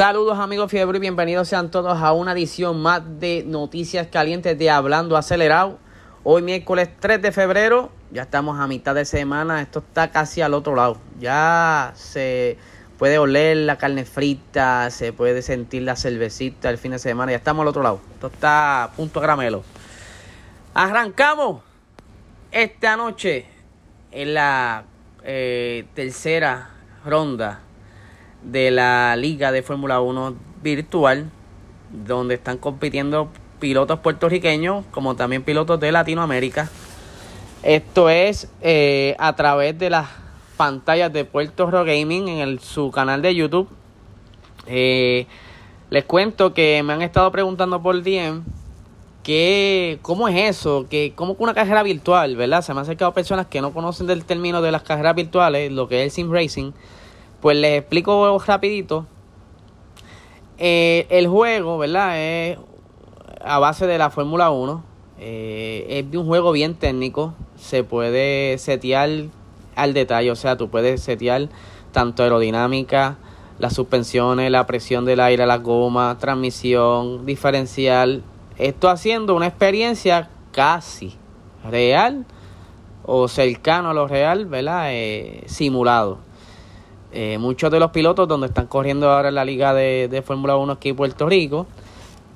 Saludos 0.00 0.38
amigos 0.38 0.70
Fiebre 0.70 0.96
y 0.96 1.00
bienvenidos 1.02 1.46
sean 1.46 1.70
todos 1.70 2.00
a 2.00 2.12
una 2.14 2.32
edición 2.32 2.80
más 2.80 3.02
de 3.20 3.44
Noticias 3.46 4.06
Calientes 4.06 4.58
de 4.58 4.70
Hablando 4.70 5.14
Acelerado. 5.14 5.78
Hoy 6.24 6.40
miércoles 6.40 6.88
3 7.00 7.20
de 7.20 7.32
febrero, 7.32 7.92
ya 8.10 8.22
estamos 8.22 8.58
a 8.58 8.66
mitad 8.66 8.94
de 8.94 9.04
semana, 9.04 9.60
esto 9.60 9.80
está 9.80 10.10
casi 10.10 10.40
al 10.40 10.54
otro 10.54 10.74
lado. 10.74 10.96
Ya 11.18 11.92
se 11.96 12.56
puede 12.98 13.18
oler 13.18 13.58
la 13.58 13.76
carne 13.76 14.06
frita, 14.06 14.88
se 14.88 15.12
puede 15.12 15.42
sentir 15.42 15.82
la 15.82 15.96
cervecita 15.96 16.70
el 16.70 16.78
fin 16.78 16.92
de 16.92 16.98
semana, 16.98 17.32
ya 17.32 17.36
estamos 17.36 17.60
al 17.60 17.68
otro 17.68 17.82
lado. 17.82 18.00
Esto 18.14 18.28
está 18.28 18.84
a 18.84 18.92
punto 18.92 19.20
gramelo. 19.20 19.64
Arrancamos 20.72 21.60
esta 22.52 22.96
noche 22.96 23.44
en 24.12 24.32
la 24.32 24.84
eh, 25.24 25.84
tercera 25.92 26.70
ronda 27.04 27.64
de 28.42 28.70
la 28.70 29.16
Liga 29.16 29.52
de 29.52 29.62
Fórmula 29.62 30.00
1 30.00 30.34
virtual, 30.62 31.30
donde 31.90 32.34
están 32.34 32.58
compitiendo 32.58 33.28
pilotos 33.58 34.00
puertorriqueños 34.00 34.84
como 34.90 35.16
también 35.16 35.42
pilotos 35.42 35.78
de 35.80 35.92
Latinoamérica. 35.92 36.70
Esto 37.62 38.08
es 38.08 38.48
eh, 38.62 39.14
a 39.18 39.36
través 39.36 39.78
de 39.78 39.90
las 39.90 40.08
pantallas 40.56 41.12
de 41.12 41.24
Puerto 41.24 41.66
Rico 41.66 41.84
Gaming 41.84 42.28
en 42.28 42.38
el, 42.38 42.60
su 42.60 42.90
canal 42.90 43.22
de 43.22 43.34
YouTube. 43.34 43.68
Eh, 44.66 45.26
les 45.90 46.04
cuento 46.04 46.54
que 46.54 46.82
me 46.82 46.92
han 46.92 47.02
estado 47.02 47.30
preguntando 47.32 47.82
por 47.82 48.02
DM 48.02 48.42
que 49.22 49.98
cómo 50.02 50.28
es 50.28 50.56
eso, 50.56 50.86
que 50.88 51.12
cómo 51.14 51.36
una 51.38 51.52
carrera 51.52 51.82
virtual, 51.82 52.36
¿verdad? 52.36 52.62
Se 52.62 52.72
me 52.72 52.80
han 52.80 52.84
acercado 52.84 53.12
personas 53.12 53.46
que 53.46 53.60
no 53.60 53.72
conocen 53.72 54.06
del 54.06 54.24
término 54.24 54.62
de 54.62 54.72
las 54.72 54.82
carreras 54.82 55.14
virtuales, 55.14 55.70
lo 55.70 55.88
que 55.88 56.00
es 56.00 56.04
el 56.04 56.10
sim 56.10 56.32
racing. 56.32 56.72
Pues 57.40 57.56
les 57.56 57.78
explico 57.78 58.38
rapidito. 58.38 59.06
Eh, 60.58 61.06
el 61.08 61.26
juego, 61.26 61.78
¿verdad? 61.78 62.20
Es 62.20 62.58
a 63.42 63.58
base 63.58 63.86
de 63.86 63.96
la 63.96 64.10
Fórmula 64.10 64.50
1. 64.50 64.84
Eh, 65.18 66.04
es 66.10 66.16
un 66.16 66.26
juego 66.26 66.52
bien 66.52 66.74
técnico. 66.74 67.34
Se 67.56 67.82
puede 67.82 68.58
setear 68.58 69.08
al 69.74 69.94
detalle. 69.94 70.30
O 70.30 70.36
sea, 70.36 70.58
tú 70.58 70.68
puedes 70.68 71.02
setear 71.02 71.48
tanto 71.92 72.22
aerodinámica, 72.22 73.16
las 73.58 73.74
suspensiones, 73.74 74.50
la 74.50 74.66
presión 74.66 75.06
del 75.06 75.20
aire, 75.20 75.46
la 75.46 75.58
goma, 75.58 76.18
transmisión, 76.18 77.24
diferencial. 77.24 78.22
Esto 78.58 78.90
haciendo 78.90 79.34
una 79.34 79.46
experiencia 79.46 80.28
casi 80.52 81.14
real 81.68 82.26
o 83.04 83.28
cercano 83.28 83.90
a 83.90 83.94
lo 83.94 84.06
real, 84.06 84.44
¿verdad? 84.44 84.88
Eh, 84.90 85.44
simulado. 85.46 86.18
Eh, 87.12 87.38
muchos 87.38 87.70
de 87.72 87.80
los 87.80 87.90
pilotos 87.90 88.28
donde 88.28 88.46
están 88.46 88.66
corriendo 88.66 89.10
ahora 89.10 89.30
en 89.30 89.34
la 89.34 89.44
liga 89.44 89.74
de, 89.74 90.22
Fórmula 90.24 90.56
1 90.56 90.74
aquí 90.74 90.90
en 90.90 90.96
Puerto 90.96 91.28
Rico 91.28 91.66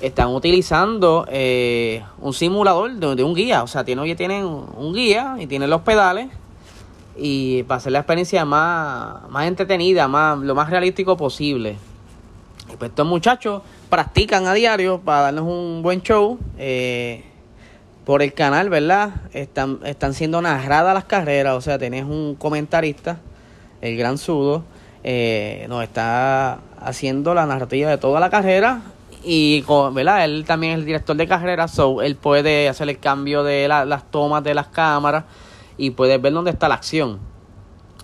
están 0.00 0.28
utilizando 0.28 1.26
eh, 1.28 2.02
un 2.20 2.32
simulador 2.32 2.92
de, 2.92 3.22
un 3.22 3.34
guía. 3.34 3.62
O 3.62 3.66
sea, 3.66 3.84
tienen, 3.84 4.16
tienen 4.16 4.44
un 4.44 4.94
guía 4.94 5.36
y 5.38 5.46
tienen 5.46 5.68
los 5.68 5.82
pedales. 5.82 6.28
Y 7.16 7.64
para 7.64 7.78
hacer 7.78 7.92
la 7.92 7.98
experiencia 7.98 8.44
más, 8.44 9.28
más 9.28 9.46
entretenida, 9.46 10.08
más, 10.08 10.38
lo 10.38 10.54
más 10.54 10.70
realístico 10.70 11.16
posible. 11.16 11.76
Y 12.72 12.76
pues 12.76 12.90
estos 12.90 13.06
muchachos 13.06 13.62
practican 13.90 14.46
a 14.46 14.54
diario 14.54 15.00
para 15.00 15.22
darnos 15.22 15.44
un 15.44 15.82
buen 15.82 16.00
show. 16.00 16.38
Eh, 16.56 17.24
por 18.06 18.22
el 18.22 18.32
canal, 18.32 18.70
¿verdad? 18.70 19.10
Están, 19.34 19.80
están 19.84 20.14
siendo 20.14 20.40
narradas 20.40 20.94
las 20.94 21.04
carreras. 21.04 21.56
O 21.56 21.60
sea, 21.60 21.78
tenés 21.78 22.04
un 22.04 22.34
comentarista 22.36 23.20
el 23.80 23.96
gran 23.96 24.18
sudo, 24.18 24.64
eh, 25.02 25.66
nos 25.68 25.82
está 25.82 26.60
haciendo 26.80 27.34
la 27.34 27.46
narrativa 27.46 27.88
de 27.90 27.98
toda 27.98 28.20
la 28.20 28.30
carrera 28.30 28.82
y 29.22 29.64
él 29.66 30.44
también 30.46 30.72
es 30.72 30.78
el 30.78 30.84
director 30.86 31.16
de 31.16 31.26
carrera, 31.26 31.68
so 31.68 32.02
él 32.02 32.16
puede 32.16 32.68
hacer 32.68 32.88
el 32.88 32.98
cambio 32.98 33.44
de 33.44 33.68
las 33.68 34.10
tomas 34.10 34.42
de 34.42 34.54
las 34.54 34.68
cámaras 34.68 35.24
y 35.76 35.90
puede 35.90 36.18
ver 36.18 36.32
dónde 36.32 36.50
está 36.50 36.68
la 36.68 36.76
acción. 36.76 37.18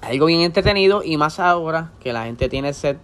Algo 0.02 0.26
bien 0.26 0.42
entretenido 0.42 1.02
y 1.02 1.16
más 1.16 1.40
ahora 1.40 1.92
que 2.00 2.12
la 2.12 2.24
gente 2.24 2.48
tiene 2.48 2.72
set 2.72 2.98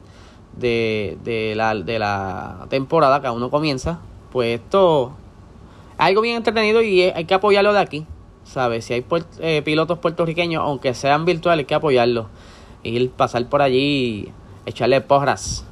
de, 0.56 1.16
de, 1.24 1.54
la, 1.54 1.74
de 1.74 1.98
la 1.98 2.66
temporada 2.68 3.20
que 3.20 3.26
aún 3.26 3.40
no 3.40 3.50
comienza, 3.50 4.00
pues 4.30 4.60
esto 4.60 5.14
algo 5.96 6.20
bien 6.20 6.36
entretenido 6.36 6.82
y 6.82 7.02
hay 7.02 7.24
que 7.24 7.34
apoyarlo 7.34 7.72
de 7.72 7.80
aquí, 7.80 8.06
¿sabes? 8.44 8.84
Si 8.84 8.94
hay 8.94 9.04
eh, 9.40 9.62
pilotos 9.64 9.98
puertorriqueños, 9.98 10.62
aunque 10.62 10.94
sean 10.94 11.24
virtuales, 11.24 11.64
hay 11.64 11.66
que 11.66 11.74
apoyarlos 11.74 12.26
ir 12.82 13.10
pasar 13.10 13.48
por 13.48 13.62
allí 13.62 13.78
y 13.78 14.32
echarle 14.66 15.00
porras. 15.00 15.64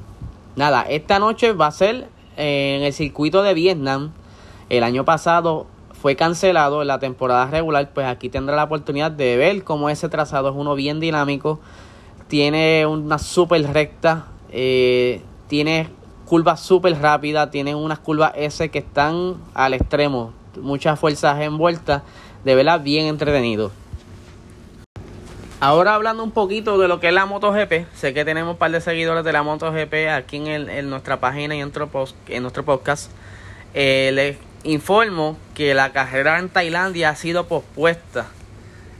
Nada, 0.56 0.82
esta 0.82 1.18
noche 1.18 1.52
va 1.52 1.68
a 1.68 1.72
ser 1.72 2.08
en 2.36 2.82
el 2.82 2.92
circuito 2.92 3.42
de 3.42 3.54
Vietnam. 3.54 4.12
El 4.68 4.84
año 4.84 5.04
pasado 5.04 5.66
fue 6.00 6.16
cancelado 6.16 6.80
en 6.82 6.88
la 6.88 6.98
temporada 6.98 7.46
regular, 7.46 7.90
pues 7.92 8.06
aquí 8.06 8.28
tendrá 8.28 8.56
la 8.56 8.64
oportunidad 8.64 9.10
de 9.10 9.36
ver 9.36 9.64
cómo 9.64 9.90
ese 9.90 10.08
trazado 10.08 10.48
es 10.48 10.54
uno 10.56 10.74
bien 10.74 10.98
dinámico. 10.98 11.60
Tiene 12.28 12.86
una 12.86 13.18
super 13.18 13.62
recta, 13.72 14.26
eh, 14.50 15.22
tiene 15.48 15.88
curvas 16.24 16.60
súper 16.60 17.00
rápidas, 17.00 17.50
tiene 17.50 17.74
unas 17.74 17.98
curvas 17.98 18.32
S 18.36 18.70
que 18.70 18.78
están 18.78 19.34
al 19.52 19.74
extremo, 19.74 20.32
muchas 20.60 20.98
fuerzas 20.98 21.40
envueltas, 21.40 22.02
de 22.44 22.54
verdad 22.54 22.80
bien 22.80 23.06
entretenido. 23.06 23.72
Ahora 25.62 25.94
hablando 25.94 26.24
un 26.24 26.30
poquito 26.30 26.78
de 26.78 26.88
lo 26.88 27.00
que 27.00 27.08
es 27.08 27.12
la 27.12 27.26
MotoGP, 27.26 27.92
sé 27.94 28.14
que 28.14 28.24
tenemos 28.24 28.52
un 28.52 28.56
par 28.58 28.70
de 28.70 28.80
seguidores 28.80 29.22
de 29.26 29.32
la 29.32 29.42
MotoGP 29.42 30.08
aquí 30.10 30.38
en, 30.38 30.88
nuestra 30.88 31.20
página 31.20 31.54
y 31.54 31.58
en 31.58 31.64
nuestro, 31.64 31.88
post, 31.88 32.16
en 32.28 32.40
nuestro 32.40 32.64
podcast. 32.64 33.10
Eh, 33.74 34.10
les 34.14 34.38
informo 34.64 35.36
que 35.52 35.74
la 35.74 35.92
carrera 35.92 36.38
en 36.38 36.48
Tailandia 36.48 37.10
ha 37.10 37.14
sido 37.14 37.46
pospuesta. 37.46 38.28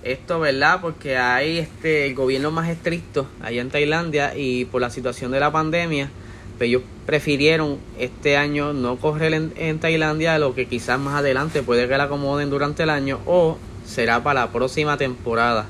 Esto, 0.03 0.39
¿verdad? 0.39 0.83
Porque 0.83 1.17
hay 1.17 1.61
este, 1.61 2.13
gobierno 2.13 2.51
más 2.51 2.69
estricto 2.69 3.27
allá 3.43 3.63
en 3.63 3.71
Tailandia 3.71 4.37
y 4.37 4.67
por 4.67 4.83
la 4.83 4.91
situación 4.91 5.31
de 5.31 5.41
la 5.41 5.51
pandemia, 5.51 6.11
pues 6.59 6.69
ellos 6.69 6.83
prefirieron 7.07 7.79
este 7.99 8.37
año 8.37 8.75
no 8.75 8.97
correr 8.97 9.33
en, 9.33 9.55
en 9.57 9.81
Tailandia, 9.81 10.39
lo 10.39 10.55
que 10.55 10.67
quizás 10.67 11.01
más 11.01 11.15
adelante 11.15 11.63
puede 11.63 11.89
que 11.89 11.97
la 11.97 12.05
acomoden 12.05 12.51
durante 12.51 12.83
el 12.83 12.91
año 12.91 13.19
o 13.25 13.57
será 13.87 14.23
para 14.23 14.41
la 14.41 14.53
próxima 14.53 14.99
temporada. 14.99 15.67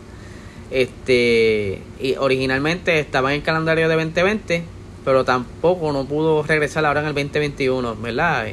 Este, 0.70 1.82
y 1.98 2.14
originalmente 2.16 3.00
estaba 3.00 3.30
en 3.32 3.40
el 3.40 3.42
calendario 3.42 3.88
de 3.88 3.94
2020, 3.94 4.64
pero 5.04 5.24
tampoco 5.24 5.92
no 5.92 6.04
pudo 6.04 6.42
regresar 6.42 6.84
ahora 6.84 7.00
en 7.00 7.08
el 7.08 7.14
2021, 7.14 7.96
¿verdad? 7.96 8.46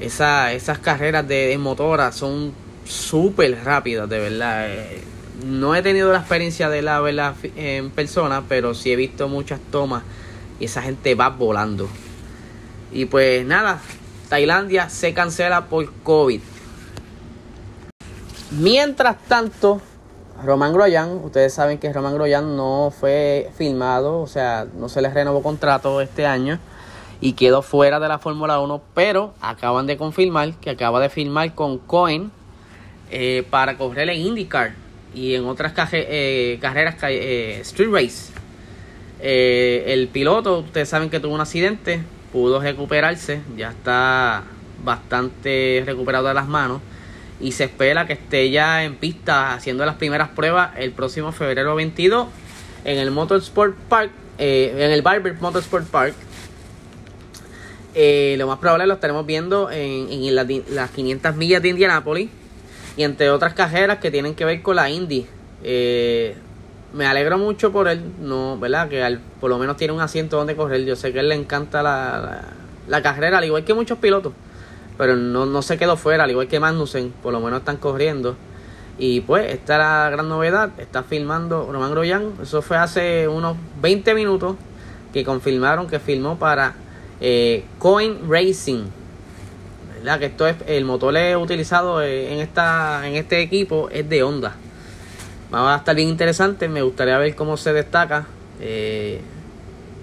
Esa, 0.00 0.52
esas 0.52 0.78
carreras 0.78 1.28
de, 1.28 1.56
motora 1.58 2.10
son 2.10 2.52
súper 2.84 3.64
rápidas, 3.64 4.08
de 4.08 4.18
verdad. 4.18 4.68
No 5.46 5.74
he 5.74 5.82
tenido 5.82 6.12
la 6.12 6.18
experiencia 6.18 6.68
de 6.68 6.82
la 6.82 7.00
verla 7.00 7.34
en 7.56 7.90
persona, 7.90 8.42
pero 8.48 8.74
sí 8.74 8.92
he 8.92 8.96
visto 8.96 9.28
muchas 9.28 9.60
tomas 9.70 10.02
y 10.58 10.64
esa 10.64 10.82
gente 10.82 11.14
va 11.14 11.28
volando. 11.28 11.88
Y 12.92 13.04
pues 13.04 13.46
nada, 13.46 13.80
Tailandia 14.28 14.88
se 14.88 15.14
cancela 15.14 15.66
por 15.66 15.92
COVID. 16.02 16.40
Mientras 18.50 19.22
tanto, 19.28 19.80
Román 20.42 20.72
Groyan, 20.72 21.20
ustedes 21.22 21.52
saben 21.52 21.78
que 21.78 21.92
Román 21.92 22.14
Groyan 22.14 22.56
no 22.56 22.92
fue 22.98 23.50
filmado, 23.56 24.20
o 24.20 24.26
sea, 24.26 24.66
no 24.78 24.88
se 24.88 25.02
le 25.02 25.10
renovó 25.10 25.42
contrato 25.42 26.00
este 26.00 26.26
año 26.26 26.58
y 27.20 27.34
quedó 27.34 27.60
fuera 27.62 28.00
de 28.00 28.08
la 28.08 28.18
Fórmula 28.18 28.58
1, 28.60 28.80
pero 28.94 29.34
acaban 29.40 29.86
de 29.86 29.96
confirmar 29.96 30.54
que 30.54 30.70
acaba 30.70 31.00
de 31.00 31.10
firmar 31.10 31.54
con 31.54 31.78
Cohen 31.78 32.30
eh, 33.10 33.44
para 33.50 33.76
correr 33.76 34.08
en 34.08 34.20
IndyCar 34.20 34.72
y 35.14 35.34
en 35.34 35.44
otras 35.44 35.74
eh, 35.92 36.58
carreras 36.60 36.96
eh, 37.02 37.58
Street 37.60 37.90
Race. 37.92 38.32
el 39.20 40.08
piloto, 40.08 40.60
ustedes 40.60 40.88
saben 40.88 41.10
que 41.10 41.20
tuvo 41.20 41.34
un 41.34 41.40
accidente, 41.40 42.02
pudo 42.32 42.60
recuperarse, 42.60 43.42
ya 43.56 43.70
está 43.70 44.44
bastante 44.82 45.82
recuperado 45.84 46.28
de 46.28 46.34
las 46.34 46.48
manos 46.48 46.80
y 47.40 47.52
se 47.52 47.64
espera 47.64 48.06
que 48.06 48.12
esté 48.12 48.50
ya 48.50 48.84
en 48.84 48.96
pista 48.96 49.54
haciendo 49.54 49.84
las 49.86 49.96
primeras 49.96 50.28
pruebas 50.28 50.72
el 50.76 50.92
próximo 50.92 51.32
febrero 51.32 51.74
22 51.74 52.28
en 52.84 52.98
el 52.98 53.10
Motorsport 53.10 53.76
Park, 53.88 54.10
eh, 54.38 54.74
en 54.76 54.90
el 54.90 55.02
Barber 55.02 55.34
Motorsport 55.40 55.86
Park. 55.86 56.14
Eh, 57.94 58.36
lo 58.38 58.46
más 58.46 58.58
probable 58.58 58.86
lo 58.86 58.94
estaremos 58.94 59.26
viendo 59.26 59.70
en, 59.70 60.34
las 60.34 60.90
500 60.90 61.34
millas 61.34 61.60
de 61.62 61.70
Indianapolis 61.70 62.30
y 62.96 63.02
entre 63.02 63.30
otras 63.30 63.54
carreras 63.54 63.98
que 63.98 64.10
tienen 64.10 64.34
que 64.34 64.44
ver 64.44 64.62
con 64.62 64.76
la 64.76 64.90
Indy. 64.90 65.26
Eh, 65.64 66.34
me 66.92 67.06
alegro 67.06 67.38
mucho 67.38 67.72
por 67.72 67.88
él, 67.88 68.02
no, 68.20 68.58
¿verdad? 68.58 68.88
Que 68.88 69.18
por 69.40 69.48
lo 69.50 69.58
menos 69.58 69.76
tiene 69.76 69.92
un 69.92 70.00
asiento 70.00 70.36
donde 70.36 70.56
correr. 70.56 70.84
Yo 70.84 70.96
sé 70.96 71.12
que 71.12 71.20
él 71.20 71.28
le 71.28 71.36
encanta 71.36 71.82
la, 71.82 72.42
la 72.88 73.02
carrera, 73.02 73.38
al 73.38 73.44
igual 73.44 73.64
que 73.64 73.74
muchos 73.74 73.98
pilotos 73.98 74.32
pero 75.00 75.16
no, 75.16 75.46
no 75.46 75.62
se 75.62 75.78
quedó 75.78 75.96
fuera, 75.96 76.24
al 76.24 76.30
igual 76.30 76.46
que 76.46 76.60
Magnussen, 76.60 77.10
por 77.22 77.32
lo 77.32 77.40
menos 77.40 77.60
están 77.60 77.78
corriendo. 77.78 78.36
Y 78.98 79.22
pues, 79.22 79.50
esta 79.50 79.72
es 79.72 79.78
la 79.78 80.10
gran 80.10 80.28
novedad, 80.28 80.78
está 80.78 81.02
filmando 81.02 81.70
Roman 81.72 81.90
Groyan, 81.92 82.32
eso 82.42 82.60
fue 82.60 82.76
hace 82.76 83.26
unos 83.26 83.56
20 83.80 84.12
minutos, 84.14 84.56
que 85.14 85.24
confirmaron 85.24 85.86
que 85.86 86.00
firmó 86.00 86.38
para 86.38 86.74
eh, 87.18 87.64
Coin 87.78 88.28
Racing. 88.28 88.84
¿Verdad? 89.96 90.18
Que 90.18 90.26
esto 90.26 90.46
es 90.46 90.56
el 90.66 90.84
motor 90.84 91.14
utilizado 91.38 92.02
eh, 92.02 92.34
en 92.34 92.40
esta 92.40 93.08
en 93.08 93.16
este 93.16 93.40
equipo 93.40 93.88
es 93.90 94.06
de 94.06 94.22
Honda. 94.22 94.54
Va 95.50 95.76
a 95.76 95.78
estar 95.78 95.96
bien 95.96 96.10
interesante, 96.10 96.68
me 96.68 96.82
gustaría 96.82 97.16
ver 97.16 97.34
cómo 97.34 97.56
se 97.56 97.72
destaca. 97.72 98.26
Eh, 98.60 99.22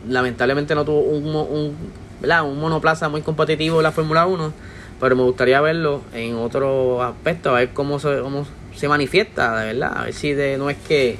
lamentablemente 0.09 0.73
no 0.73 0.83
tuvo 0.83 1.01
un, 1.01 1.23
un, 1.27 1.75
un 2.23 2.59
monoplaza 2.59 3.09
muy 3.09 3.21
competitivo 3.21 3.77
en 3.77 3.83
la 3.83 3.91
Fórmula 3.91 4.25
1, 4.25 4.53
pero 4.99 5.15
me 5.15 5.23
gustaría 5.23 5.61
verlo 5.61 6.01
en 6.13 6.35
otro 6.35 7.03
aspecto, 7.03 7.51
a 7.51 7.59
ver 7.59 7.69
cómo 7.73 7.99
se, 7.99 8.19
cómo 8.19 8.45
se 8.75 8.87
manifiesta, 8.87 9.59
de 9.59 9.73
verdad, 9.73 9.93
a 9.95 10.03
ver 10.05 10.13
si 10.13 10.33
de, 10.33 10.57
no 10.57 10.69
es 10.69 10.77
que 10.77 11.17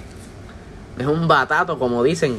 es 0.97 1.06
un 1.06 1.27
batato, 1.27 1.77
como 1.77 2.03
dicen. 2.03 2.38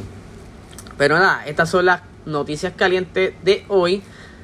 Pero 0.97 1.17
nada, 1.17 1.45
estas 1.45 1.69
son 1.69 1.85
las 1.85 2.01
noticias 2.25 2.73
calientes 2.75 3.33
de 3.43 3.63
hoy. 3.69 4.01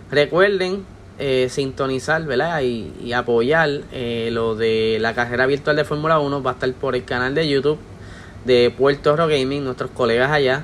Recuerden 0.09 0.85
eh, 1.17 1.47
sintonizar 1.49 2.23
¿verdad? 2.25 2.61
Y, 2.61 3.13
apoyar 3.13 3.69
eh, 3.91 4.29
lo 4.31 4.55
de 4.55 4.97
la 4.99 5.13
carrera 5.13 5.45
virtual 5.45 5.75
de 5.75 5.83
Fórmula 5.83 6.19
1. 6.19 6.43
Va 6.43 6.51
a 6.51 6.53
estar 6.53 6.71
por 6.73 6.95
el 6.95 7.03
canal 7.03 7.35
de 7.35 7.47
YouTube 7.47 7.79
de 8.45 8.73
Puerto 8.75 9.15
Rico 9.15 9.27
Gaming, 9.27 9.63
nuestros 9.63 9.91
colegas 9.91 10.31
allá. 10.31 10.63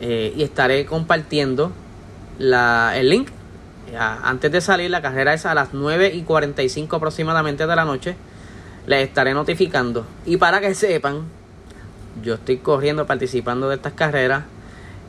Eh, 0.00 0.32
y 0.36 0.42
estaré 0.42 0.86
compartiendo 0.86 1.72
la, 2.38 2.92
el 2.96 3.08
link. 3.10 3.28
Antes 3.98 4.52
de 4.52 4.60
salir, 4.60 4.90
la 4.90 5.02
carrera 5.02 5.34
es 5.34 5.46
a 5.46 5.54
las 5.54 5.72
9 5.72 6.12
y 6.14 6.22
45 6.22 6.96
aproximadamente 6.96 7.66
de 7.66 7.76
la 7.76 7.84
noche. 7.84 8.16
Les 8.86 9.06
estaré 9.06 9.34
notificando. 9.34 10.06
Y 10.24 10.36
para 10.36 10.60
que 10.60 10.74
sepan, 10.74 11.24
yo 12.22 12.34
estoy 12.34 12.58
corriendo, 12.58 13.06
participando 13.06 13.68
de 13.68 13.76
estas 13.76 13.92
carreras. 13.92 14.44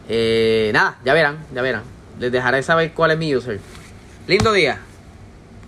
Eh, 0.09 0.71
nada, 0.73 0.97
ya 1.05 1.13
verán, 1.13 1.37
ya 1.53 1.61
verán. 1.61 1.83
Les 2.19 2.31
dejaré 2.31 2.63
saber 2.63 2.93
cuál 2.93 3.11
es 3.11 3.17
mi 3.17 3.35
user. 3.35 3.59
Lindo 4.27 4.51
día. 4.51 4.79